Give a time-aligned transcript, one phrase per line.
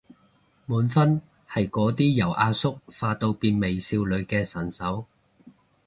[0.65, 5.05] 滿分係嗰啲由阿叔化到變美少女嘅神手